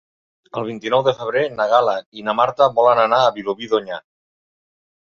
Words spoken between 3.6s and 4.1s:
d'Onyar.